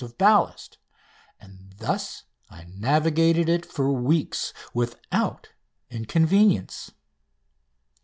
[0.03, 0.79] of ballast
[1.39, 5.49] and thus I navigated it for weeks, without
[5.91, 6.89] inconvenience.